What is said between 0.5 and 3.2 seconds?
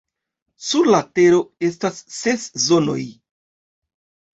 Sur la Tero estas ses Zonoj.